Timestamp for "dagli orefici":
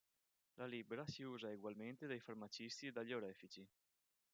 2.91-3.63